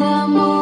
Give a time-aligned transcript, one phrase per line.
[0.00, 0.59] Madre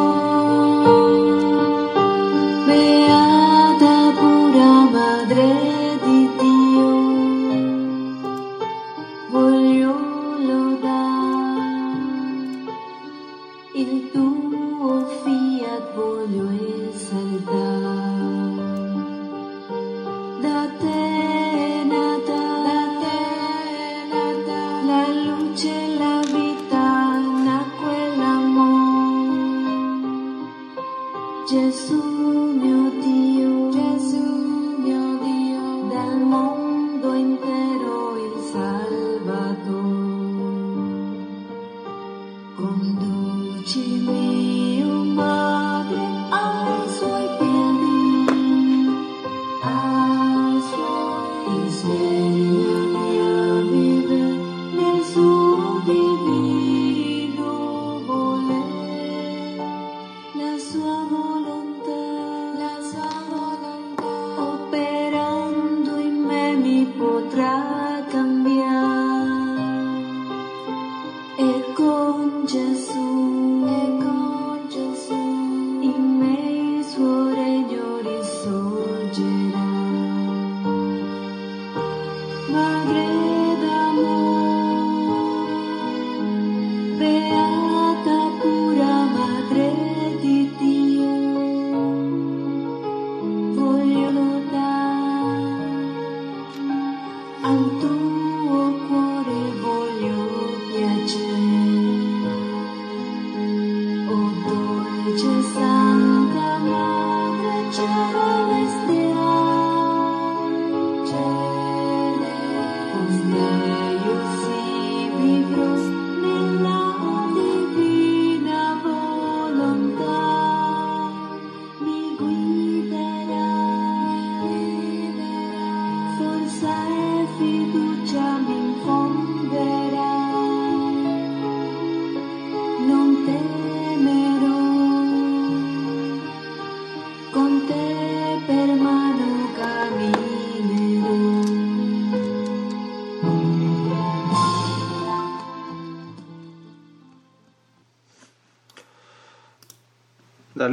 [43.69, 44.98] Conducimi, o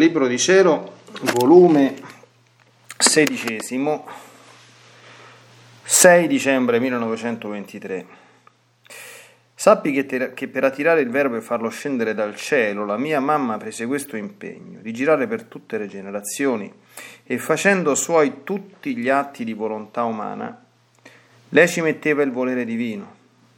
[0.06, 0.98] Libro di Cielo,
[1.34, 1.96] volume
[2.96, 4.06] sedicesimo,
[5.82, 8.06] 6 dicembre 1923.
[9.52, 13.18] Sappi che, te- che per attirare il verbo e farlo scendere dal cielo, la mia
[13.18, 16.72] mamma prese questo impegno, di girare per tutte le generazioni
[17.24, 20.66] e facendo suoi tutti gli atti di volontà umana,
[21.48, 23.12] lei ci metteva il volere divino,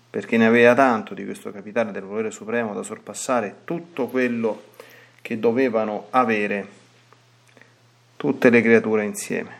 [0.09, 4.77] perché ne aveva tanto di questo capitale del volere supremo da sorpassare tutto quello che
[5.37, 6.67] dovevano avere
[8.17, 9.57] tutte le creature insieme.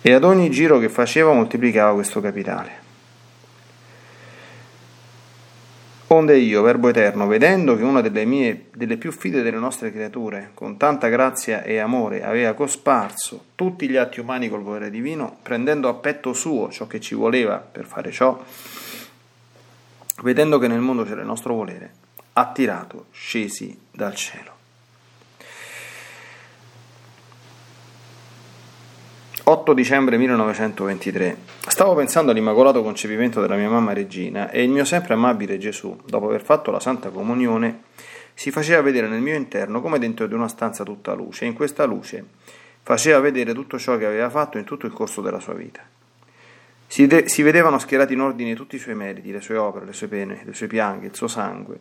[0.00, 2.84] E ad ogni giro che faceva moltiplicava questo capitale.
[6.08, 10.52] Onde io, Verbo Eterno, vedendo che una delle mie, delle più fide delle nostre creature,
[10.54, 15.88] con tanta grazia e amore, aveva cosparso tutti gli atti umani col volere divino, prendendo
[15.88, 18.40] a petto suo ciò che ci voleva per fare ciò,
[20.22, 21.92] vedendo che nel mondo c'era il nostro volere,
[22.34, 24.54] attirato, scesi dal cielo.
[29.44, 31.36] «8 dicembre 1923.
[31.68, 36.26] Stavo pensando all'immacolato concepimento della mia mamma Regina e il mio sempre amabile Gesù, dopo
[36.26, 37.82] aver fatto la Santa Comunione,
[38.34, 41.54] si faceva vedere nel mio interno come dentro di una stanza tutta luce, e in
[41.54, 42.24] questa luce
[42.82, 45.80] faceva vedere tutto ciò che aveva fatto in tutto il corso della sua vita.
[46.96, 49.92] Si, de- si vedevano schierati in ordine tutti i suoi meriti, le sue opere, le
[49.92, 51.78] sue pene, le sue piaghe, il suo sangue,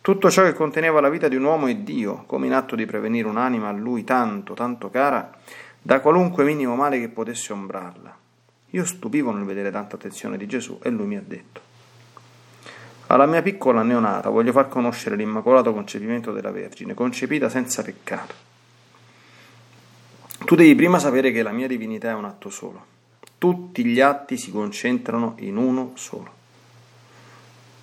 [0.00, 2.86] tutto ciò che conteneva la vita di un uomo e Dio, come in atto di
[2.86, 5.36] prevenire un'anima a lui tanto, tanto cara,
[5.82, 8.16] da qualunque minimo male che potesse ombrarla.
[8.70, 11.60] Io stupivo nel vedere tanta attenzione di Gesù e lui mi ha detto,
[13.08, 18.34] alla mia piccola neonata voglio far conoscere l'immacolato concepimento della Vergine, concepita senza peccato.
[20.46, 22.96] Tu devi prima sapere che la mia divinità è un atto solo.
[23.38, 26.30] Tutti gli atti si concentrano in uno solo.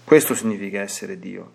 [0.04, 1.52] Questo significa essere Dio,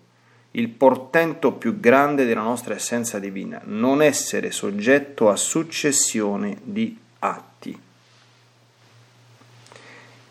[0.51, 7.79] il portento più grande della nostra essenza divina, non essere soggetto a successione di atti.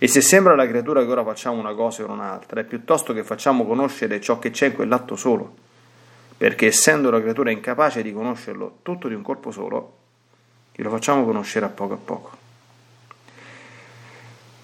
[0.03, 3.23] E se sembra alla creatura che ora facciamo una cosa o un'altra, è piuttosto che
[3.23, 5.55] facciamo conoscere ciò che c'è in quell'atto solo,
[6.37, 9.97] perché essendo la creatura incapace di conoscerlo tutto di un colpo solo,
[10.83, 12.40] lo facciamo conoscere a poco a poco.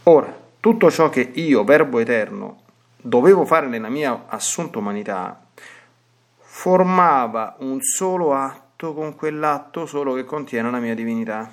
[0.08, 2.60] Ora, tutto ciò che io, Verbo Eterno,
[2.96, 5.48] dovevo fare nella mia assunta umanità,
[6.38, 11.50] formava un solo atto con quell'atto solo che contiene la mia divinità.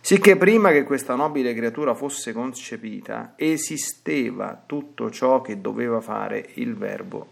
[0.00, 6.74] Sicché prima che questa nobile creatura fosse concepita, esisteva tutto ciò che doveva fare il
[6.74, 7.28] Verbo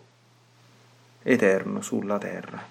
[1.25, 2.65] eterno sulla terra.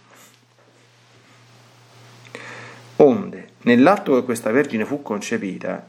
[2.96, 5.88] Onde, nell'atto che questa Vergine fu concepita,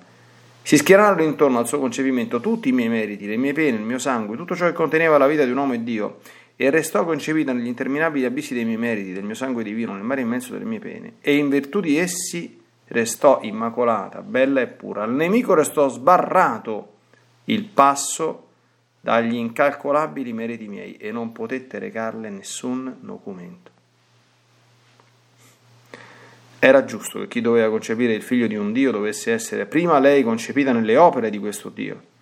[0.67, 4.01] si schierarono intorno al suo concepimento tutti i miei meriti, le mie pene, il mio
[4.01, 6.19] sangue, tutto ciò che conteneva la vita di un uomo e Dio,
[6.57, 10.23] e restò concepita negli interminabili abissi dei miei meriti, del mio sangue divino, nel mare
[10.23, 15.05] immenso delle mie pene, e in virtù di essi restò immacolata, bella e pura.
[15.05, 16.95] Al nemico restò sbarrato
[17.45, 18.49] il passo
[19.01, 23.76] dagli incalcolabili meriti miei, e non potette recarle nessun documento.
[26.59, 30.23] Era giusto che chi doveva concepire il figlio di un Dio dovesse essere prima lei
[30.23, 32.15] concepita nelle opere di questo Dio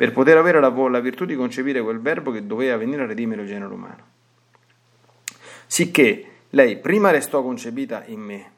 [0.00, 3.42] per poter avere la, la virtù di concepire quel verbo che doveva venire a redimere
[3.42, 4.02] il genere umano.
[5.66, 8.50] Sicché lei prima restò concepita in me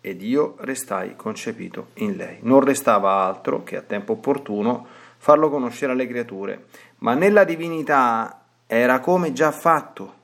[0.00, 2.38] ed io restai concepito in lei.
[2.40, 4.84] Non restava altro che a tempo opportuno
[5.16, 6.66] farlo conoscere alle creature,
[6.98, 10.14] ma nella divinità era come già fatto.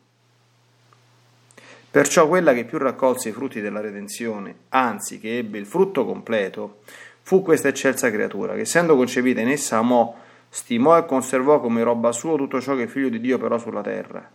[1.97, 6.81] Perciò quella che più raccolse i frutti della redenzione, anzi che ebbe il frutto completo,
[7.23, 10.15] fu questa eccelsa creatura, che essendo concepita in essa amò,
[10.51, 13.81] stimò e conservò come roba sua tutto ciò che il figlio di Dio però sulla
[13.81, 14.29] terra.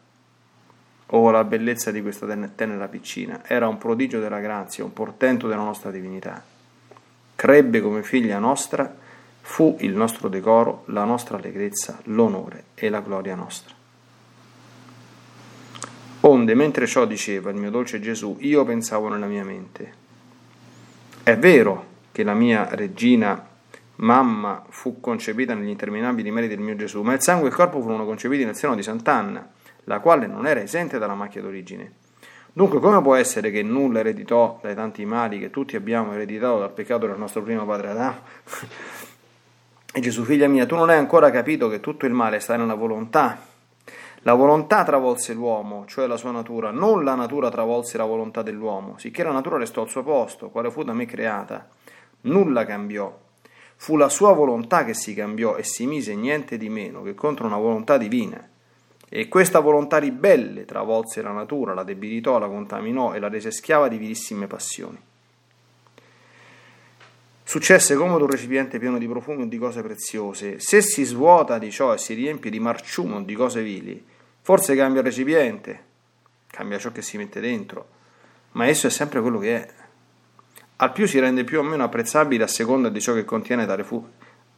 [1.06, 2.26] Oh, la bellezza di questa
[2.56, 3.44] tenera piccina!
[3.46, 6.44] Era un prodigio della grazia, un portento della nostra divinità.
[7.36, 8.92] Crebbe come figlia nostra,
[9.40, 13.81] fu il nostro decoro, la nostra allegrezza, l'onore e la gloria nostra.
[16.22, 19.94] Onde, mentre ciò diceva il mio dolce Gesù, io pensavo nella mia mente.
[21.24, 23.48] È vero, che la mia regina
[23.98, 27.82] mamma fu concepita negli interminabili meriti del mio Gesù, ma il sangue e il corpo
[27.82, 29.48] furono concepiti nel seno di Sant'Anna,
[29.86, 31.94] la quale non era esente dalla macchia d'origine.
[32.54, 36.72] Dunque, come può essere che nulla ereditò dai tanti mali che tutti abbiamo ereditato dal
[36.72, 38.20] peccato del nostro primo padre Adamo?
[39.94, 42.76] e Gesù, figlia mia, tu non hai ancora capito che tutto il male sta nella
[42.76, 43.50] volontà.
[44.24, 48.98] La volontà travolse l'uomo, cioè la sua natura, non la natura travolse la volontà dell'uomo,
[48.98, 51.68] sicché la natura restò al suo posto, quale fu da me creata
[52.22, 53.18] nulla cambiò.
[53.76, 57.48] Fu la sua volontà che si cambiò e si mise niente di meno che contro
[57.48, 58.48] una volontà divina.
[59.10, 63.88] E questa volontà ribelle travolse la natura, la debilitò, la contaminò e la rese schiava
[63.88, 65.00] di vilissime passioni.
[67.44, 70.60] Successe come un recipiente pieno di profumi o di cose preziose.
[70.60, 74.02] Se si svuota di ciò e si riempie di marciume o di cose vili,
[74.42, 75.84] forse cambia il recipiente,
[76.48, 77.88] cambia ciò che si mette dentro,
[78.52, 79.74] ma esso è sempre quello che è
[80.82, 83.84] al più si rende più o meno apprezzabile a seconda di ciò che contiene tale
[83.84, 84.04] fu,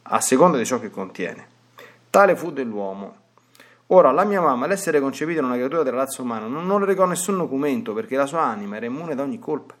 [0.04, 1.46] a seconda di ciò che contiene.
[2.08, 3.16] Tale fu dell'uomo.
[3.88, 6.86] Ora, la mia mamma, l'essere concepita in una creatura della razza umana, non, non le
[6.86, 9.74] recò nessun documento perché la sua anima era immune da ogni colpa.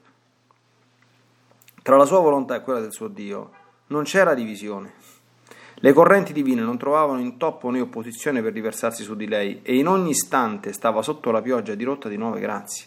[1.82, 3.50] Tra la sua volontà e quella del suo Dio
[3.86, 4.92] non c'era divisione.
[5.84, 9.86] Le correnti divine non trovavano intoppo né opposizione per riversarsi su di lei e in
[9.86, 12.86] ogni istante stava sotto la pioggia dirotta di nuove grazie.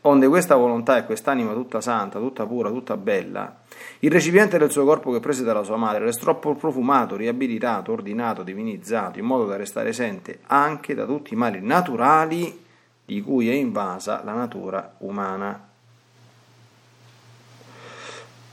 [0.00, 3.60] Onde questa volontà e quest'anima tutta santa, tutta pura, tutta bella,
[3.98, 9.18] il recipiente del suo corpo che prese dalla sua madre restò profumato, riabilitato, ordinato, divinizzato,
[9.18, 12.58] in modo da restare esente anche da tutti i mali naturali
[13.04, 15.68] di cui è invasa la natura umana.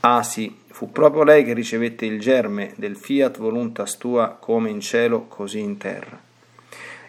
[0.00, 4.80] Ah sì, fu proprio lei che ricevette il germe del fiat voluntas tua come in
[4.80, 6.18] cielo così in terra,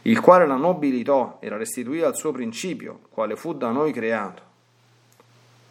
[0.04, 4.42] il quale la nobilitò e la restituì al suo principio, quale fu da noi creato,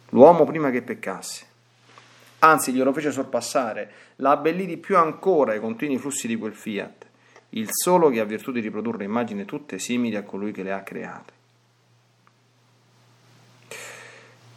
[0.09, 1.45] l'uomo prima che peccasse.
[2.39, 7.05] Anzi, glielo fece sorpassare, la abbellì di più ancora ai continui flussi di quel fiat,
[7.49, 10.81] il solo che ha virtù di riprodurre immagini tutte simili a colui che le ha
[10.81, 11.33] create.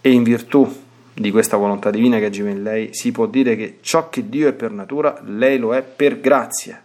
[0.01, 0.84] E in virtù
[1.15, 4.49] di questa volontà divina che agiva in lei, si può dire che ciò che Dio
[4.49, 6.83] è per natura, lei lo è per grazia.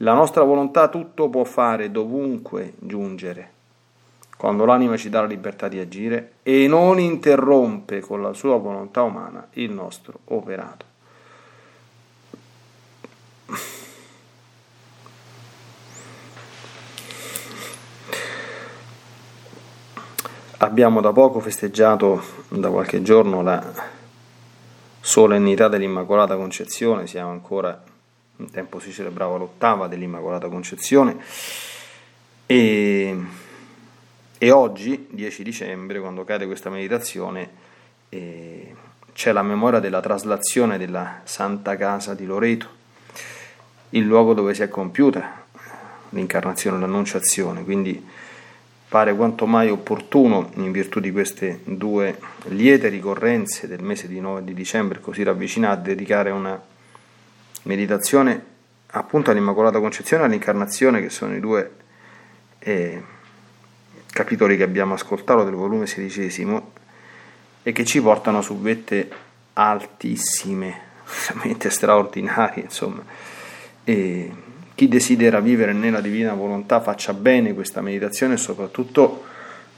[0.00, 3.50] La nostra volontà tutto può fare, dovunque giungere,
[4.36, 9.02] quando l'anima ci dà la libertà di agire e non interrompe con la sua volontà
[9.02, 10.86] umana il nostro operato.
[20.60, 23.62] Abbiamo da poco festeggiato, da qualche giorno, la
[24.98, 27.80] solennità dell'Immacolata Concezione, siamo ancora,
[28.38, 31.16] in tempo si celebrava l'ottava dell'Immacolata Concezione.
[32.44, 33.16] E,
[34.36, 37.50] e oggi, 10 dicembre, quando cade questa meditazione,
[38.08, 38.74] eh,
[39.12, 42.66] c'è la memoria della traslazione della Santa Casa di Loreto,
[43.90, 45.44] il luogo dove si è compiuta
[46.08, 48.26] l'incarnazione, l'annunciazione, quindi
[48.88, 54.44] pare quanto mai opportuno, in virtù di queste due liete ricorrenze del mese di, 9,
[54.44, 56.60] di dicembre così ravvicinate, dedicare una
[57.64, 61.70] meditazione appunto all'Immacolata Concezione e all'Incarnazione, che sono i due
[62.60, 63.02] eh,
[64.10, 66.72] capitoli che abbiamo ascoltato del volume sedicesimo
[67.62, 69.10] e che ci portano su vette
[69.52, 70.80] altissime,
[71.28, 73.02] veramente straordinarie, insomma.
[73.84, 74.32] E,
[74.78, 79.24] chi desidera vivere nella divina volontà faccia bene questa meditazione e soprattutto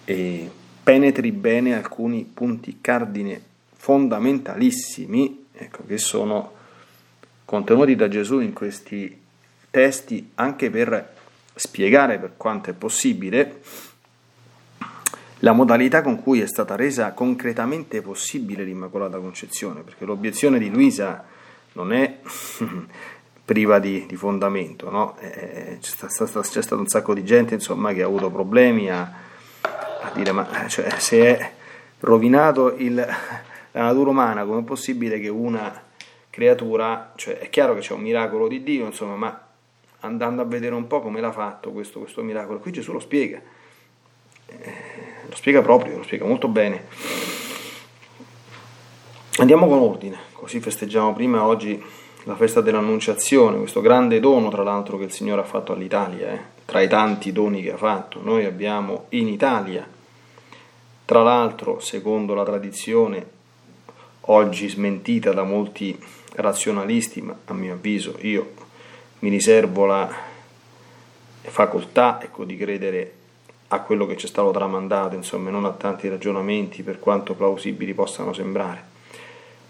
[0.04, 0.46] eh,
[0.82, 3.40] penetri bene alcuni punti cardine
[3.76, 6.52] fondamentalissimi ecco, che sono
[7.46, 9.18] contenuti da Gesù in questi
[9.70, 11.14] testi anche per
[11.54, 13.62] spiegare per quanto è possibile
[15.38, 21.24] la modalità con cui è stata resa concretamente possibile l'Immacolata Concezione, perché l'obiezione di Luisa
[21.72, 22.18] non è
[23.44, 24.90] priva di, di fondamento.
[24.90, 25.16] No?
[25.18, 29.12] Eh, c'è, stato, c'è, stato un sacco di gente insomma, che ha avuto problemi a,
[29.60, 31.52] a dire ma cioè, se è
[32.00, 32.94] rovinato il,
[33.72, 35.88] la natura umana, com'è possibile che una
[36.30, 39.46] creatura, cioè è chiaro che c'è un miracolo di Dio, insomma, ma
[40.00, 43.40] andando a vedere un po' come l'ha fatto questo, questo miracolo, qui Gesù lo spiega,
[44.46, 44.74] eh,
[45.28, 46.86] lo spiega proprio, lo spiega molto bene.
[49.38, 51.82] Andiamo con ordine, così festeggiamo prima oggi
[52.24, 56.40] la festa dell'Annunciazione, questo grande dono tra l'altro che il Signore ha fatto all'Italia, eh,
[56.66, 58.20] tra i tanti doni che ha fatto.
[58.22, 59.88] Noi abbiamo in Italia,
[61.04, 63.38] tra l'altro, secondo la tradizione,
[64.22, 65.98] oggi smentita da molti
[66.34, 68.52] razionalisti, ma a mio avviso io
[69.20, 70.08] mi riservo la
[71.42, 73.14] facoltà ecco, di credere
[73.68, 77.94] a quello che ci è stato tramandato, insomma, non a tanti ragionamenti per quanto plausibili
[77.94, 78.89] possano sembrare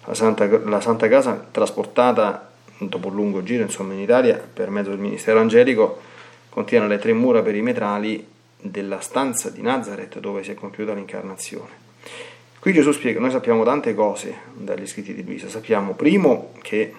[0.05, 4.91] la Santa, la Santa Casa trasportata dopo un lungo giro insomma, in Italia per mezzo
[4.91, 6.01] del Ministero Angelico
[6.49, 8.27] contiene le tre mura perimetrali
[8.57, 11.89] della stanza di Nazareth dove si è compiuta l'incarnazione.
[12.59, 16.93] Qui Gesù spiega, noi sappiamo tante cose dagli scritti di Luisa, sappiamo primo che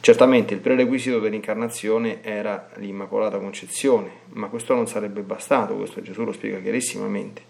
[0.00, 6.32] certamente il prerequisito dell'incarnazione era l'Immacolata Concezione, ma questo non sarebbe bastato, questo Gesù lo
[6.32, 7.42] spiega chiarissimamente.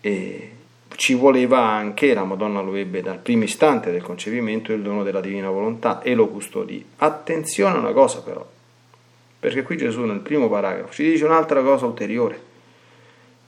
[0.00, 0.50] E
[0.96, 5.20] ci voleva anche, la Madonna lo ebbe dal primo istante del concepimento, il dono della
[5.20, 6.84] divina volontà e lo custodì.
[6.96, 8.44] Attenzione a una cosa però,
[9.38, 12.54] perché qui Gesù nel primo paragrafo ci dice un'altra cosa ulteriore.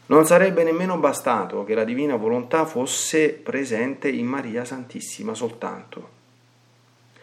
[0.07, 6.09] Non sarebbe nemmeno bastato che la divina volontà fosse presente in Maria Santissima soltanto.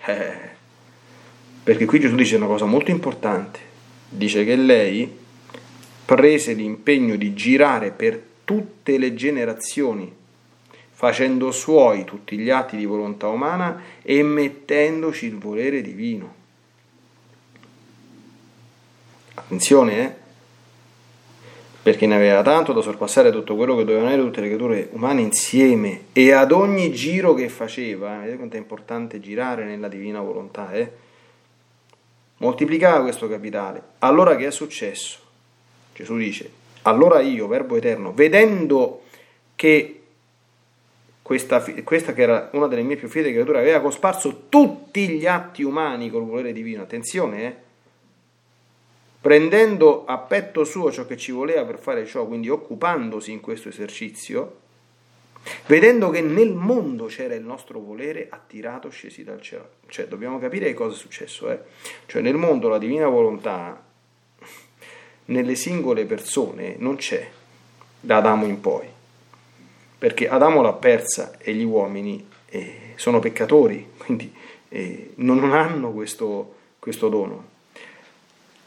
[0.05, 0.49] Eh,
[1.63, 3.59] perché qui Gesù dice una cosa molto importante.
[4.07, 5.17] Dice che lei
[6.05, 10.13] prese l'impegno di girare per tutte le generazioni,
[10.91, 16.33] facendo suoi tutti gli atti di volontà umana e mettendoci il volere divino.
[19.33, 20.23] Attenzione, eh?
[21.83, 25.21] Perché ne aveva tanto da sorpassare tutto quello che dovevano avere tutte le creature umane
[25.21, 28.19] insieme e ad ogni giro che faceva, eh?
[28.19, 31.03] vedete quanto è importante girare nella divina volontà, eh?
[32.37, 33.81] Moltiplicava questo capitale.
[33.99, 35.19] Allora che è successo?
[35.93, 36.49] Gesù dice,
[36.87, 39.01] allora io, Verbo Eterno, vedendo
[39.55, 40.01] che
[41.21, 45.63] questa, questa, che era una delle mie più fedeli creature, aveva cosparso tutti gli atti
[45.63, 47.55] umani col volere divino, attenzione, eh?
[49.21, 53.69] prendendo a petto suo ciò che ci voleva per fare ciò, quindi occupandosi in questo
[53.69, 54.59] esercizio,
[55.65, 59.69] vedendo che nel mondo c'era il nostro volere attirato scesi dal cielo.
[59.87, 61.49] Cioè, dobbiamo capire cosa è successo.
[61.49, 61.59] Eh?
[62.05, 63.84] Cioè, nel mondo la divina volontà,
[65.25, 67.27] nelle singole persone, non c'è
[67.99, 68.87] da Adamo in poi.
[69.97, 74.33] Perché Adamo l'ha persa e gli uomini eh, sono peccatori, quindi
[74.69, 77.53] eh, non hanno questo, questo dono.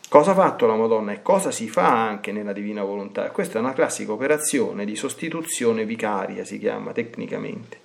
[0.09, 3.31] Cosa ha fatto la Madonna e cosa si fa anche nella divina volontà?
[3.31, 7.79] Questa è una classica operazione di sostituzione vicaria, si chiama tecnicamente.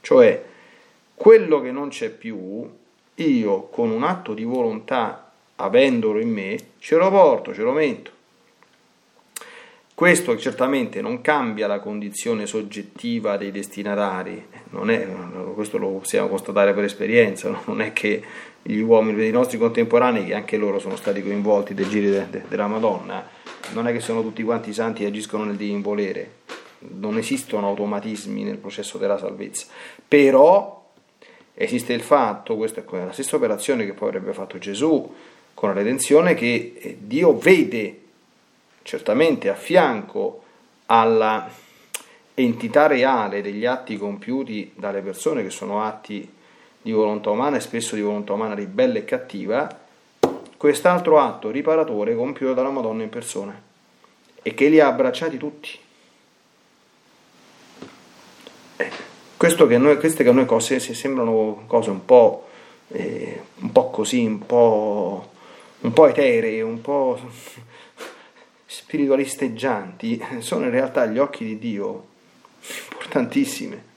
[0.00, 0.44] Cioè,
[1.14, 2.68] quello che non c'è più,
[3.14, 5.29] io con un atto di volontà,
[5.60, 8.18] avendolo in me, ce lo porto, ce lo metto.
[10.00, 14.46] Questo certamente non cambia la condizione soggettiva dei destinatari,
[14.86, 15.06] è,
[15.52, 18.22] questo lo possiamo constatare per esperienza, non è che
[18.62, 22.42] gli uomini dei nostri contemporanei, che anche loro sono stati coinvolti del giro de, de,
[22.48, 23.28] della Madonna,
[23.74, 26.38] non è che sono tutti quanti santi e agiscono nel divin volere,
[26.78, 29.66] non esistono automatismi nel processo della salvezza,
[30.08, 30.82] però
[31.52, 35.14] esiste il fatto, questa è la stessa operazione che poi avrebbe fatto Gesù
[35.60, 38.00] con la redenzione, che eh, Dio vede
[38.80, 40.42] certamente a fianco
[40.86, 41.50] alla
[42.32, 46.26] entità reale degli atti compiuti dalle persone che sono atti
[46.80, 49.68] di volontà umana e spesso di volontà umana ribelle e cattiva,
[50.56, 53.60] quest'altro atto riparatore compiuto dalla Madonna in persona
[54.40, 55.78] e che li ha abbracciati tutti.
[58.76, 58.90] Eh,
[59.36, 62.46] questo che noi, queste che a noi cose sembrano cose un po',
[62.88, 65.29] eh, un po' così, un po',
[65.80, 67.18] un po' eteree, un po'
[68.66, 72.06] spiritualisteggianti, sono in realtà agli occhi di Dio
[72.92, 73.88] importantissime.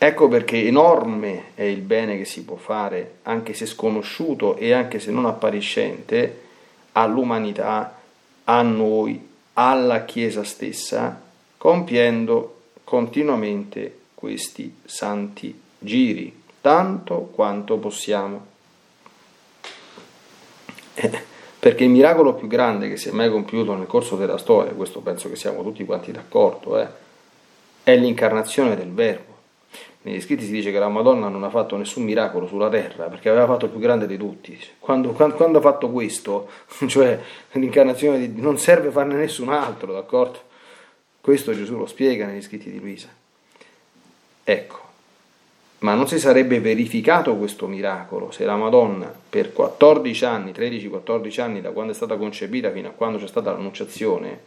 [0.00, 5.00] Ecco perché enorme è il bene che si può fare, anche se sconosciuto e anche
[5.00, 6.42] se non appariscente,
[6.92, 8.00] all'umanità,
[8.44, 11.20] a noi, alla Chiesa stessa,
[11.56, 18.46] compiendo continuamente questi santi giri, tanto quanto possiamo.
[21.60, 25.00] Perché il miracolo più grande che si è mai compiuto nel corso della storia, questo
[25.00, 26.86] penso che siamo tutti quanti d'accordo, eh,
[27.82, 29.36] è l'incarnazione del Verbo.
[30.02, 33.28] Negli scritti si dice che la Madonna non ha fatto nessun miracolo sulla terra perché
[33.28, 34.58] aveva fatto il più grande di tutti.
[34.78, 36.48] Quando, quando, quando ha fatto questo,
[36.86, 37.18] cioè
[37.52, 40.46] l'incarnazione di, non serve farne nessun altro, d'accordo?
[41.20, 43.08] Questo Gesù lo spiega negli scritti di Luisa.
[44.44, 44.80] Ecco,
[45.80, 51.60] ma non si sarebbe verificato questo miracolo se la Madonna per 14 anni, 13-14 anni
[51.60, 54.40] da quando è stata concepita fino a quando c'è stata l'annunciazione,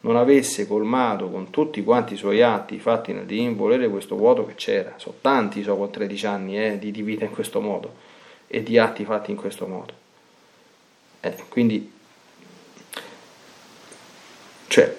[0.00, 4.44] non avesse colmato con tutti quanti i suoi atti fatti nel divin volere questo vuoto
[4.44, 4.92] che c'era.
[4.96, 7.94] Sono tanti, so, con 13 anni eh, di, di, vita in questo modo
[8.46, 9.92] e di atti fatti in questo modo.
[11.20, 11.90] Eh, quindi,
[14.66, 14.94] cioè,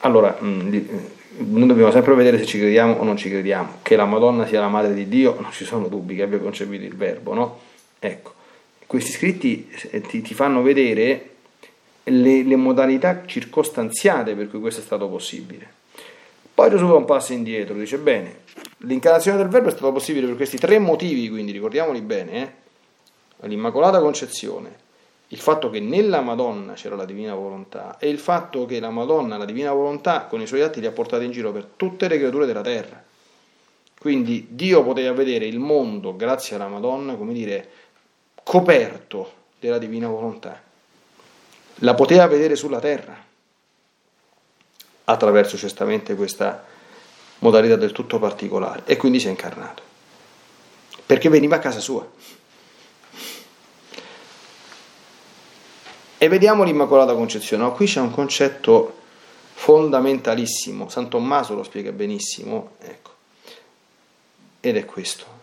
[0.00, 3.78] allora, mh, noi dobbiamo sempre vedere se ci crediamo o non ci crediamo.
[3.82, 6.84] Che la Madonna sia la madre di Dio, non ci sono dubbi che abbia concepito
[6.84, 7.60] il verbo, no?
[7.98, 8.34] Ecco,
[8.86, 11.30] questi scritti eh, ti, ti fanno vedere
[12.04, 15.74] le, le modalità circostanziate per cui questo è stato possibile.
[16.54, 18.40] Poi Gesù fa un passo indietro, dice bene,
[18.78, 23.46] l'incarnazione del verbo è stato possibile per questi tre motivi, quindi ricordiamoli bene, eh?
[23.46, 24.84] l'Immacolata Concezione,
[25.28, 29.36] il fatto che nella Madonna c'era la divina volontà e il fatto che la Madonna,
[29.36, 32.16] la divina volontà, con i suoi atti li ha portati in giro per tutte le
[32.16, 33.02] creature della terra.
[33.98, 37.68] Quindi Dio poteva vedere il mondo, grazie alla Madonna, come dire,
[38.44, 40.62] coperto della divina volontà.
[41.80, 43.24] La poteva vedere sulla terra
[45.08, 46.64] attraverso certamente questa
[47.40, 49.82] modalità del tutto particolare e quindi si è incarnato.
[51.04, 52.08] Perché veniva a casa sua
[56.18, 58.94] e vediamo l'Immacolata Concezione no, qui c'è un concetto
[59.52, 63.10] fondamentalissimo San Tommaso lo spiega benissimo ecco.
[64.60, 65.36] ed è questo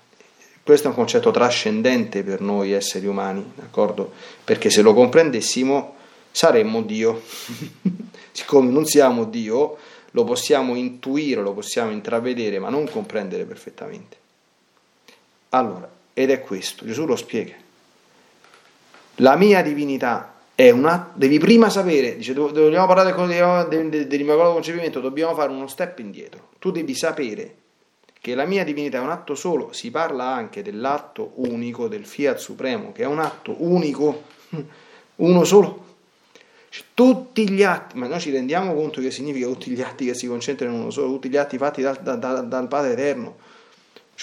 [0.64, 4.14] questo è un concetto trascendente per noi esseri umani, d'accordo?
[4.46, 5.96] Perché se lo comprendessimo
[6.32, 7.22] saremmo Dio.
[8.32, 9.78] Siccome non siamo Dio,
[10.12, 14.18] lo possiamo intuire, lo possiamo intravedere, ma non comprendere perfettamente.
[15.50, 17.56] Allora, ed è questo, Gesù lo spiega.
[19.18, 21.12] La mia divinità è una...
[21.14, 23.12] Devi prima sapere, dice, dobbiamo parlare
[23.68, 26.50] dell'immacolato concepimento, dobbiamo fare uno step indietro.
[26.60, 27.56] Tu devi sapere
[28.24, 32.38] che la mia divinità è un atto solo, si parla anche dell'atto unico del Fiat
[32.38, 34.24] Supremo, che è un atto unico,
[35.18, 35.84] uno solo,
[36.94, 40.28] tutti gli atti, ma noi ci rendiamo conto che significa tutti gli atti che si
[40.28, 43.36] concentrano in uno solo, tutti gli atti fatti dal, da, da, dal Padre Eterno,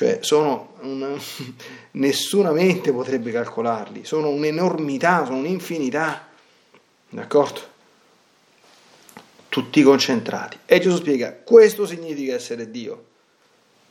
[0.00, 1.14] cioè sono una,
[1.92, 6.26] nessuna mente potrebbe calcolarli, sono un'enormità, sono un'infinità,
[7.10, 7.68] d'accordo?
[9.50, 10.56] tutti concentrati.
[10.64, 13.04] E Gesù spiega, questo significa essere Dio.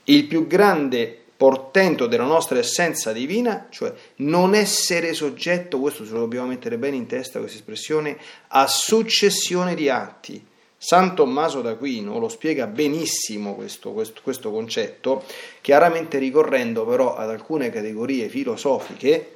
[0.05, 6.21] Il più grande portento della nostra essenza divina, cioè non essere soggetto, questo ce lo
[6.21, 8.17] dobbiamo mettere bene in testa questa espressione,
[8.47, 10.43] a successione di atti.
[10.81, 15.23] San Tommaso d'Aquino lo spiega benissimo questo, questo, questo concetto,
[15.59, 19.31] chiaramente ricorrendo però ad alcune categorie filosofiche,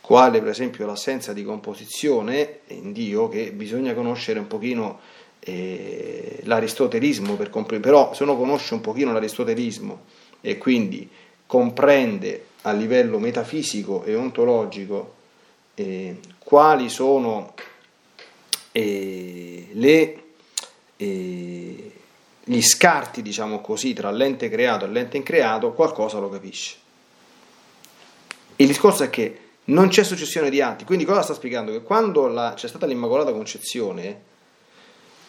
[0.00, 5.00] quale per esempio l'assenza di composizione in Dio, che bisogna conoscere un pochino
[5.40, 10.02] eh, l'aristotelismo per comprendere, però se uno conosce un pochino l'aristotelismo
[10.40, 11.10] e quindi
[11.44, 15.14] comprende a livello metafisico e ontologico
[15.74, 17.54] eh, quali sono
[18.70, 20.22] eh, le,
[21.04, 26.76] gli scarti, diciamo così, tra l'ente creato e l'ente increato, qualcosa lo capisce.
[28.56, 31.70] Il discorso è che non c'è successione di atti, quindi cosa sta spiegando?
[31.72, 34.22] Che quando la, c'è stata l'Immacolata Concezione,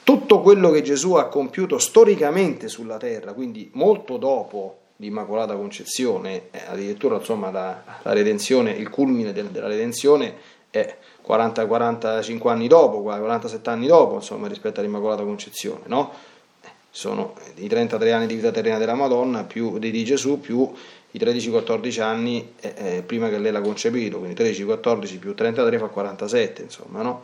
[0.03, 6.62] tutto quello che Gesù ha compiuto storicamente sulla terra, quindi molto dopo l'Immacolata Concezione, eh,
[6.67, 10.36] addirittura insomma la, la, redenzione, il culmine del, della redenzione
[10.69, 16.13] è 40-45 anni dopo, 47 anni dopo insomma, rispetto all'Immacolata Concezione, no?
[16.62, 20.71] Eh, sono i 33 anni di vita terrena della Madonna più di, di Gesù più
[21.12, 25.88] i 13-14 anni eh, eh, prima che lei l'ha concepito, quindi 13-14 più 33 fa
[25.88, 27.23] 47, insomma, no?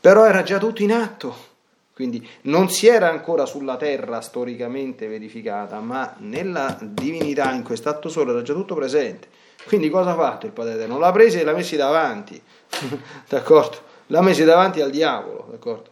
[0.00, 1.52] Però era già tutto in atto
[1.94, 8.32] quindi non si era ancora sulla terra storicamente verificata, ma nella divinità, in quest'atto solo,
[8.32, 9.28] era già tutto presente.
[9.66, 10.98] Quindi cosa ha fatto il Padre Eterno?
[10.98, 12.40] L'ha presa e l'ha messa davanti,
[13.28, 13.92] d'accordo?
[14.08, 15.90] L'ha messa davanti al diavolo, d'accordo?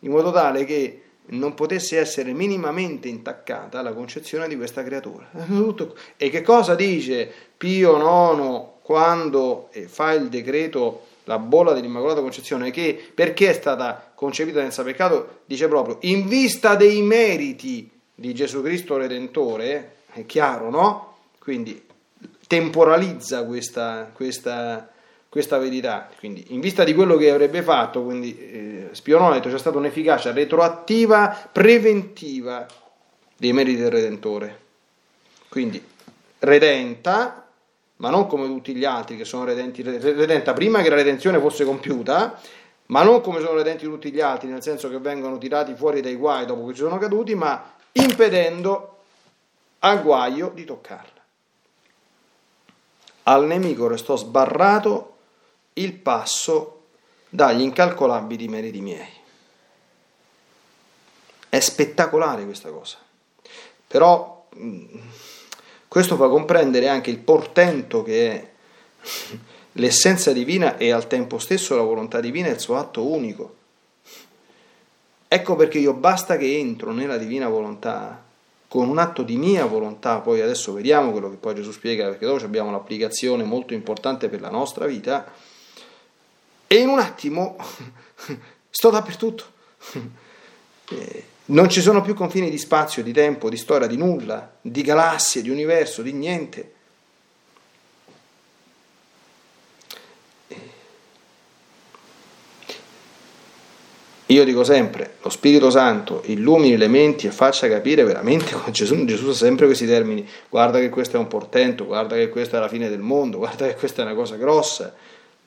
[0.00, 5.28] In modo tale che non potesse essere minimamente intaccata la concezione di questa creatura.
[6.16, 12.72] E che cosa dice Pio IX quando eh, fa il decreto la bolla dell'Immacolata Concezione,
[12.72, 18.62] che perché è stata concepita senza peccato, dice proprio, in vista dei meriti di Gesù
[18.62, 21.14] Cristo Redentore, è chiaro, no?
[21.38, 21.80] Quindi
[22.50, 24.90] temporalizza questa, questa,
[25.28, 29.50] questa verità, quindi in vista di quello che avrebbe fatto, quindi eh, Spionone ha detto
[29.50, 32.66] c'è stata un'efficacia retroattiva, preventiva
[33.36, 34.58] dei meriti del Redentore.
[35.48, 35.80] Quindi
[36.40, 37.46] redenta
[37.98, 41.64] ma non come tutti gli altri che sono redenti, redenta prima che la redenzione fosse
[41.64, 42.40] compiuta,
[42.86, 46.16] ma non come sono redenti tutti gli altri, nel senso che vengono tirati fuori dai
[46.16, 49.02] guai dopo che ci sono caduti, ma impedendo
[49.80, 51.19] al guaio di toccarla.
[53.30, 55.18] Al nemico restò sbarrato
[55.74, 56.86] il passo
[57.28, 59.08] dagli incalcolabili meriti miei.
[61.48, 62.98] È spettacolare questa cosa.
[63.86, 64.48] Però
[65.86, 68.50] questo fa comprendere anche il portento che è
[69.74, 73.54] l'essenza divina e al tempo stesso la volontà divina è il suo atto unico.
[75.28, 78.24] Ecco perché io basta che entro nella divina volontà
[78.70, 82.24] con un atto di mia volontà, poi adesso vediamo quello che poi Gesù spiega, perché
[82.24, 85.26] dopo abbiamo l'applicazione molto importante per la nostra vita,
[86.68, 87.56] e in un attimo
[88.70, 89.44] sto dappertutto.
[90.92, 94.82] Eh, non ci sono più confini di spazio, di tempo, di storia, di nulla, di
[94.82, 96.72] galassie, di universo, di niente.
[104.30, 109.04] Io dico sempre, lo Spirito Santo illumini le menti e faccia capire veramente come Gesù,
[109.04, 112.60] Gesù usa sempre questi termini, guarda che questo è un portento, guarda che questa è
[112.60, 114.94] la fine del mondo, guarda che questa è una cosa grossa,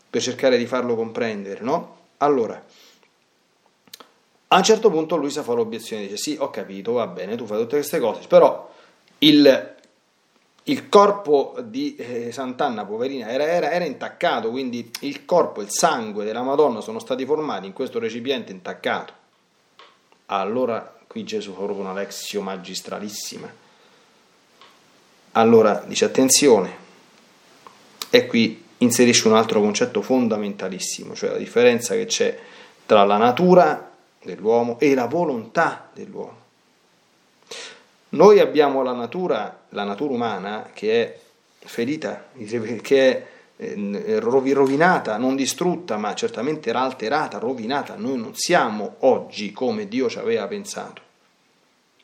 [0.10, 1.96] per cercare di farlo comprendere, no?
[2.18, 2.62] Allora,
[4.48, 7.60] a un certo punto Luisa fa l'obiezione, dice sì, ho capito, va bene, tu fai
[7.60, 8.70] tutte queste cose, però
[9.20, 9.73] il,
[10.66, 16.24] il corpo di eh, Sant'Anna, poverina, era, era, era, intaccato, quindi il corpo, il sangue
[16.24, 19.14] della Madonna sono stati formati in questo recipiente intaccato.
[20.28, 23.52] Allora qui Gesù proprio una lexio magistralissima.
[25.34, 26.82] Allora dice attenzione,
[28.10, 32.40] e qui inserisce un altro concetto fondamentalissimo, cioè la differenza che c'è
[32.86, 36.43] tra la natura dell'uomo e la volontà dell'uomo.
[38.14, 41.20] Noi abbiamo la natura, la natura umana che è
[41.58, 42.26] ferita,
[42.82, 47.96] che è eh, rovinata, non distrutta, ma certamente era alterata, rovinata.
[47.96, 51.02] Noi non siamo oggi come Dio ci aveva pensato.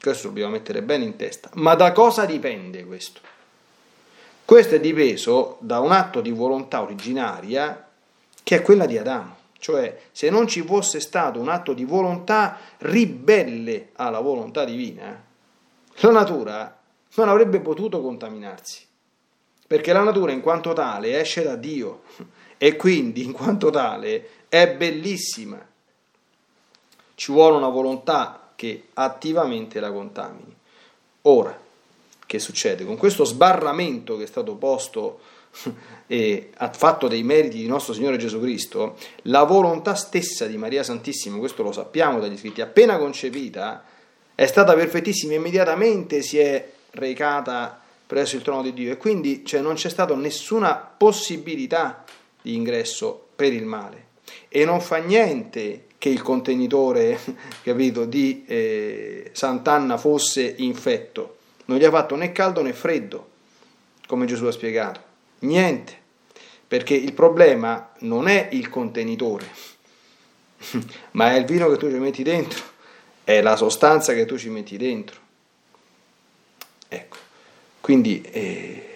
[0.02, 1.50] Questo dobbiamo mettere bene in testa.
[1.54, 3.20] Ma da cosa dipende questo?
[4.46, 7.88] Questo è dipeso da un atto di volontà originaria
[8.42, 9.38] che è quella di Adamo.
[9.60, 15.28] Cioè, se non ci fosse stato un atto di volontà ribelle alla volontà divina,
[16.02, 16.80] la natura
[17.16, 18.86] non avrebbe potuto contaminarsi.
[19.68, 22.04] Perché la natura in quanto tale esce da Dio
[22.58, 25.66] e quindi in quanto tale è bellissima.
[27.16, 30.56] ci vuole una volontà che attivamente la contamini.
[31.24, 31.58] Ora,
[32.26, 32.86] che succede?
[32.86, 35.20] Con questo sbarramento che è stato posto
[36.08, 40.84] e ha fatto dei meriti di nostro Signore Gesù Cristo, la volontà stessa di Maria
[40.84, 43.84] Santissima, questo lo sappiamo dagli scritti, appena concepita,
[44.40, 49.60] è stata perfettissima, immediatamente si è recata presso il trono di Dio e quindi cioè,
[49.60, 52.06] non c'è stata nessuna possibilità
[52.42, 54.06] di ingresso per il male.
[54.48, 57.20] E non fa niente che il contenitore
[57.64, 63.28] capito, di eh, Sant'Anna fosse infetto, non gli ha fatto né caldo né freddo,
[64.08, 65.02] come Gesù ha spiegato,
[65.40, 65.98] niente,
[66.66, 69.52] perché il problema non è il contenitore,
[71.12, 72.78] ma è il vino che tu ci metti dentro,
[73.30, 75.20] è la sostanza che tu ci metti dentro.
[76.88, 77.18] Ecco,
[77.80, 78.88] quindi eh,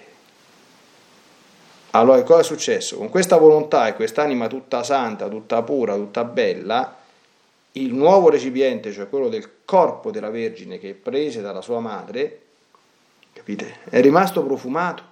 [1.92, 2.98] allora cosa è successo?
[2.98, 6.98] Con questa volontà e quest'anima tutta santa, tutta pura, tutta bella,
[7.74, 12.42] il nuovo recipiente, cioè quello del corpo della Vergine che prese dalla sua madre,
[13.34, 13.82] capite?
[13.84, 15.04] È rimasto profumato,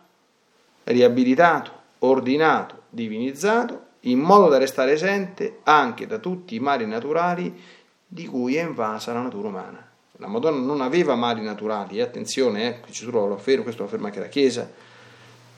[0.86, 7.80] riabilitato, ordinato, divinizzato, in modo da restare esente anche da tutti i mali naturali
[8.14, 9.90] di cui è invasa la natura umana.
[10.18, 12.02] La Madonna non aveva mali naturali, eh?
[12.02, 12.92] attenzione, eh?
[12.92, 14.70] Gesù lo afferma, questo lo afferma anche la Chiesa,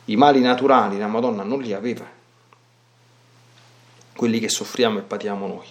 [0.06, 2.06] i mali naturali la Madonna non li aveva,
[4.16, 5.66] quelli che soffriamo e patiamo noi.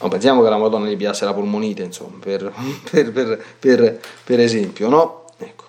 [0.00, 2.52] Non pensiamo che alla Madonna gli piace la polmonite, insomma, per,
[2.90, 5.24] per, per, per esempio, no?
[5.36, 5.64] Ecco.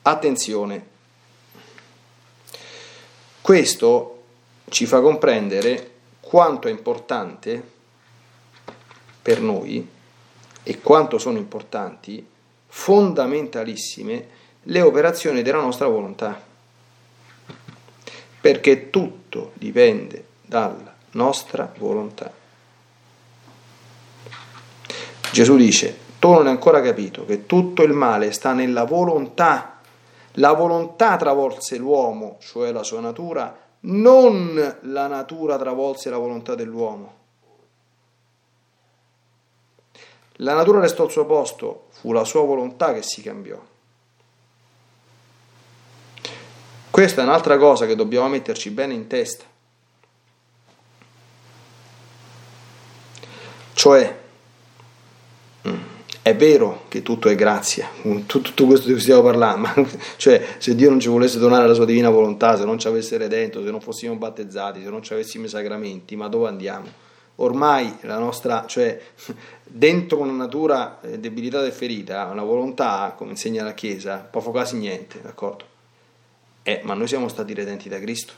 [0.00, 0.86] Attenzione,
[3.42, 4.22] questo
[4.70, 7.78] ci fa comprendere quanto è importante
[9.22, 9.86] per noi
[10.62, 12.26] e quanto sono importanti,
[12.66, 14.28] fondamentalissime,
[14.64, 16.40] le operazioni della nostra volontà,
[18.40, 22.32] perché tutto dipende dalla nostra volontà.
[25.32, 29.78] Gesù dice, tu non hai ancora capito che tutto il male sta nella volontà.
[30.34, 37.19] La volontà travolse l'uomo, cioè la sua natura, non la natura travolse la volontà dell'uomo.
[40.42, 43.60] La natura restò al suo posto, fu la sua volontà che si cambiò.
[46.90, 49.44] Questa è un'altra cosa che dobbiamo metterci bene in testa.
[53.74, 54.18] Cioè,
[55.68, 55.74] mm,
[56.22, 57.88] è vero che tutto è grazia,
[58.26, 61.84] tutto questo di cui stiamo parlando, cioè, se Dio non ci volesse donare la sua
[61.84, 65.44] divina volontà, se non ci avesse redento, se non fossimo battezzati, se non ci avessimo
[65.44, 67.09] i sacramenti, ma dove andiamo?
[67.42, 69.00] Ormai la nostra, cioè,
[69.64, 74.76] dentro una natura eh, debilitata e ferita, una volontà, come insegna la Chiesa, poco quasi
[74.76, 75.64] niente, d'accordo?
[76.62, 78.34] Eh, ma noi siamo stati redenti da Cristo.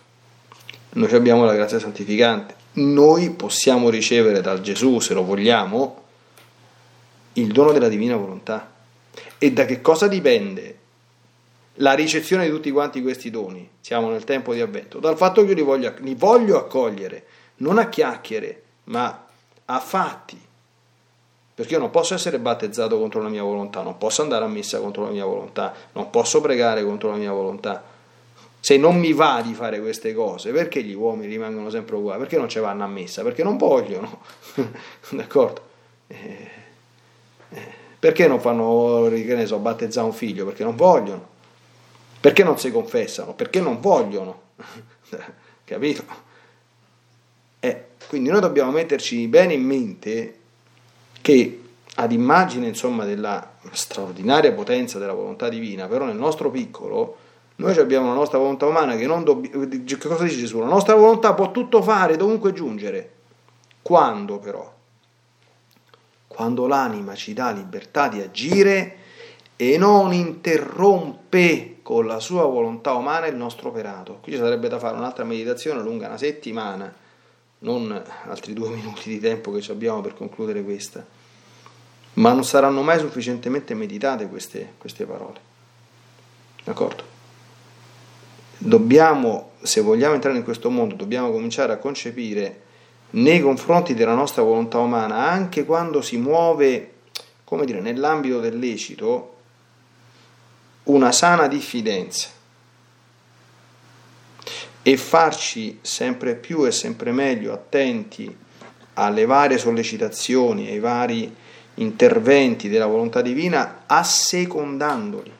[0.90, 2.54] Noi abbiamo la grazia santificante.
[2.74, 6.02] Noi possiamo ricevere da Gesù, se lo vogliamo,
[7.34, 8.70] il dono della divina volontà.
[9.36, 10.78] E da che cosa dipende
[11.76, 13.68] la ricezione di tutti quanti questi doni?
[13.80, 15.00] Siamo nel tempo di avvento.
[15.00, 17.24] Dal fatto che io li voglio, li voglio accogliere,
[17.56, 19.27] non a chiacchiere, ma
[19.64, 20.40] a fatti.
[21.55, 24.81] Perché io non posso essere battezzato contro la mia volontà, non posso andare a messa
[24.81, 27.90] contro la mia volontà, non posso pregare contro la mia volontà
[28.62, 32.21] se non mi va di fare queste cose, perché gli uomini rimangono sempre uguali?
[32.21, 33.25] Perché non ci vanno a messa?
[33.25, 34.21] Perché non vogliono,
[35.11, 35.62] d'accordo?
[36.07, 36.49] Eh,
[37.49, 37.66] eh,
[37.99, 40.45] perché non fanno, che ne so, battezzare un figlio?
[40.45, 41.27] Perché non vogliono.
[42.21, 43.35] Perché non si confessano?
[43.35, 44.42] Perché non vogliono.
[45.64, 46.05] Capito?
[48.12, 50.38] Quindi noi dobbiamo metterci bene in mente
[51.22, 51.62] che
[51.94, 57.16] ad immagine insomma della straordinaria potenza della volontà divina, però nel nostro piccolo
[57.57, 59.66] noi abbiamo la nostra volontà umana che non dobbiamo...
[59.66, 60.59] Che cosa dice Gesù?
[60.59, 63.12] La nostra volontà può tutto fare, dovunque giungere.
[63.81, 64.70] Quando però?
[66.27, 68.96] Quando l'anima ci dà libertà di agire
[69.57, 74.18] e non interrompe con la sua volontà umana il nostro operato.
[74.20, 77.01] Qui ci sarebbe da fare un'altra meditazione lunga una settimana,
[77.62, 81.05] non altri due minuti di tempo che abbiamo per concludere questa.
[82.14, 85.51] Ma non saranno mai sufficientemente meditate queste, queste parole.
[86.64, 87.12] D'accordo?
[88.64, 92.61] dobbiamo, se vogliamo entrare in questo mondo, dobbiamo cominciare a concepire
[93.11, 96.92] nei confronti della nostra volontà umana, anche quando si muove,
[97.44, 99.31] come dire, nell'ambito del lecito,
[100.85, 102.29] una sana diffidenza
[104.83, 108.37] e farci sempre più e sempre meglio attenti
[108.95, 111.35] alle varie sollecitazioni, ai vari
[111.75, 115.33] interventi della volontà divina, assecondandoli.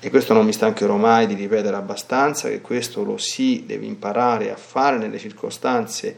[0.00, 4.52] E questo non mi stancherò mai di ripetere abbastanza, che questo lo si deve imparare
[4.52, 6.16] a fare nelle circostanze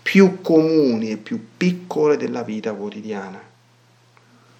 [0.00, 3.38] più comuni e più piccole della vita quotidiana,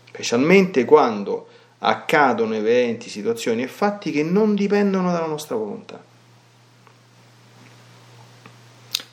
[0.04, 6.02] specialmente quando accadono eventi, situazioni e fatti che non dipendono dalla nostra volontà.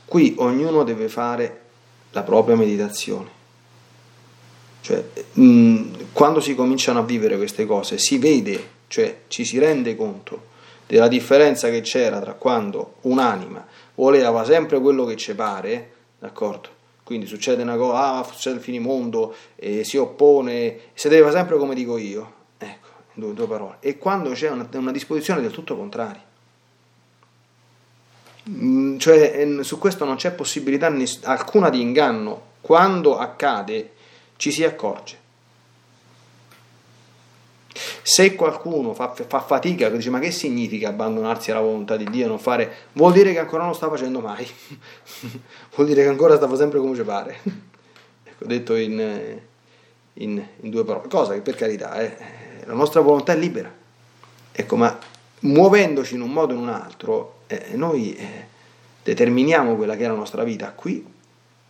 [0.05, 1.61] Qui ognuno deve fare
[2.11, 3.29] la propria meditazione.
[4.81, 9.95] Cioè, mh, quando si cominciano a vivere queste cose, si vede, cioè ci si rende
[9.95, 10.53] conto
[10.87, 16.69] della differenza che c'era tra quando un'anima voleva sempre quello che ci pare, d'accordo?
[17.03, 21.75] Quindi succede una cosa, ah, succede il finimondo, e si oppone, si deve sempre come
[21.75, 22.33] dico io,
[23.15, 23.77] due, due parole.
[23.79, 26.23] E quando c'è una, una disposizione del tutto contraria.
[28.47, 32.53] Mm, cioè su questo non c'è possibilità alcuna di inganno.
[32.61, 33.93] Quando accade
[34.37, 35.23] ci si accorge.
[38.01, 42.39] Se qualcuno fa, fa fatica, dice ma che significa abbandonarsi alla volontà di Dio, non
[42.39, 44.47] fare, vuol dire che ancora non sta facendo mai,
[45.75, 47.39] vuol dire che ancora sta sempre come ci pare.
[48.23, 49.39] ecco, detto in,
[50.13, 52.17] in, in, due parole, cosa che per carità, eh,
[52.65, 53.71] la nostra volontà è libera,
[54.51, 54.97] ecco, ma
[55.39, 58.47] muovendoci in un modo o in un altro, eh, noi eh,
[59.03, 61.05] determiniamo quella che è la nostra vita qui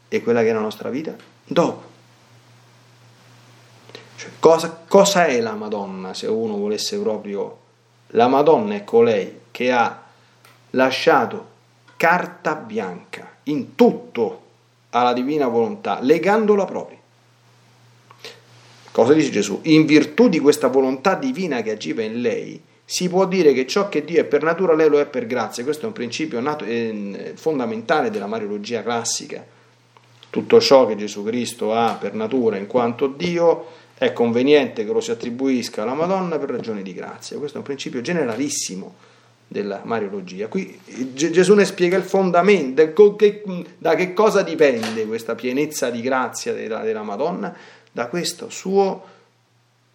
[0.08, 1.94] e quella che è la nostra vita dopo.
[4.16, 7.64] Cioè, cosa, cosa è la Madonna se uno volesse proprio...
[8.10, 10.04] La Madonna è colei che ha
[10.72, 11.54] lasciato
[11.98, 14.44] carta bianca in tutto
[14.92, 17.00] alla divina volontà, legandola proprio.
[18.96, 19.60] Cosa dice Gesù?
[19.64, 23.90] In virtù di questa volontà divina che agiva in lei, si può dire che ciò
[23.90, 25.66] che Dio è per natura lei lo è per grazia.
[25.66, 29.46] Questo è un principio nato, eh, fondamentale della mariologia classica.
[30.30, 35.02] Tutto ciò che Gesù Cristo ha per natura in quanto Dio è conveniente che lo
[35.02, 37.38] si attribuisca alla Madonna per ragioni di grazia.
[37.38, 38.96] Questo è un principio generalissimo
[39.46, 40.48] della mariologia.
[40.48, 40.80] Qui
[41.14, 42.82] Gesù ne spiega il fondamento,
[43.78, 47.54] da che cosa dipende questa pienezza di grazia della, della Madonna?
[47.96, 49.02] Da questa sua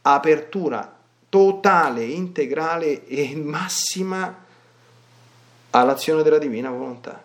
[0.01, 0.97] apertura
[1.29, 4.43] totale, integrale e massima
[5.69, 7.23] all'azione della divina volontà,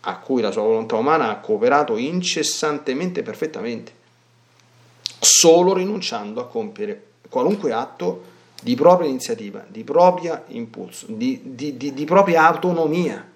[0.00, 3.92] a cui la sua volontà umana ha cooperato incessantemente e perfettamente,
[5.20, 8.24] solo rinunciando a compiere qualunque atto
[8.62, 13.32] di propria iniziativa, di propria impulso, di, di, di, di propria autonomia.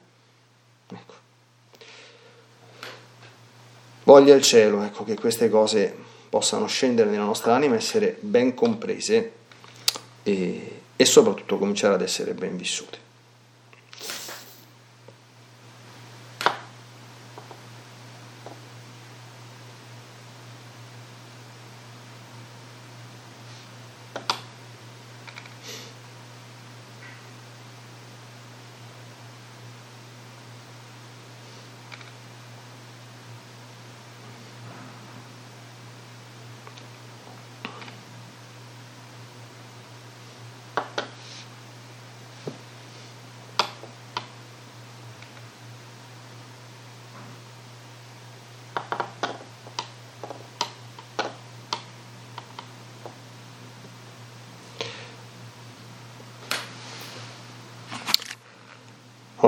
[0.88, 1.12] Ecco.
[4.04, 9.32] Voglia il cielo ecco, che queste cose possano scendere nella nostra anima essere ben comprese
[10.22, 13.07] e, e soprattutto cominciare ad essere ben vissute.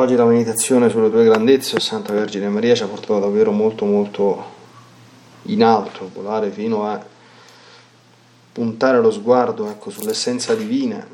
[0.01, 4.45] Oggi la meditazione sulle tue grandezze, Santa Vergine Maria, ci ha portato davvero molto molto
[5.43, 7.05] in alto, volare fino a
[8.51, 11.07] puntare lo sguardo ecco, sull'essenza divina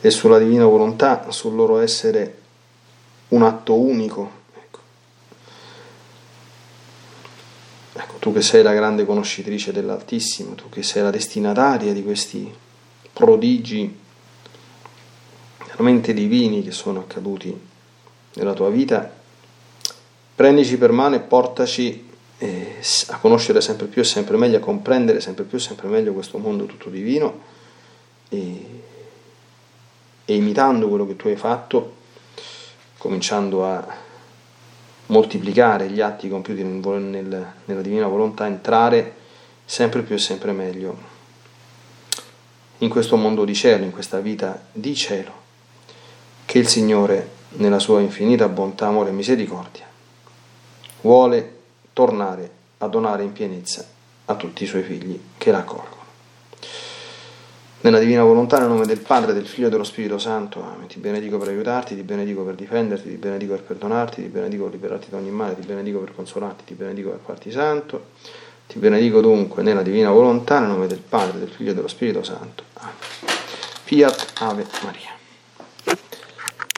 [0.00, 2.38] e sulla divina volontà, sul loro essere
[3.30, 4.30] un atto unico.
[4.54, 4.78] Ecco.
[7.94, 12.54] Ecco, tu che sei la grande conoscitrice dell'Altissimo, tu che sei la destinataria di questi
[13.12, 14.04] prodigi
[15.76, 17.54] veramente divini che sono accaduti
[18.34, 19.12] nella tua vita,
[20.34, 22.08] prendici per mano e portaci
[22.38, 22.76] eh,
[23.08, 26.38] a conoscere sempre più e sempre meglio, a comprendere sempre più e sempre meglio questo
[26.38, 27.40] mondo tutto divino
[28.30, 28.82] e,
[30.24, 31.94] e imitando quello che tu hai fatto,
[32.96, 33.86] cominciando a
[35.06, 39.14] moltiplicare gli atti compiuti nel, nel, nella divina volontà, entrare
[39.66, 41.14] sempre più e sempre meglio
[42.78, 45.44] in questo mondo di cielo, in questa vita di cielo
[46.56, 49.84] che il Signore, nella sua infinita bontà, amore e misericordia,
[51.02, 51.54] vuole
[51.92, 53.86] tornare a donare in pienezza
[54.24, 56.04] a tutti i suoi figli che l'accolgono.
[57.82, 60.86] Nella divina volontà, nel nome del Padre, del Figlio e dello Spirito Santo, amen.
[60.86, 64.72] Ti benedico per aiutarti, ti benedico per difenderti, ti benedico per perdonarti, ti benedico per
[64.72, 68.06] liberarti da ogni male, ti benedico per consolarti, ti benedico per farti santo.
[68.66, 72.22] Ti benedico dunque nella divina volontà, nel nome del Padre, del Figlio e dello Spirito
[72.22, 72.64] Santo.
[72.72, 72.94] Amen.
[73.84, 75.15] Fiat Ave Maria.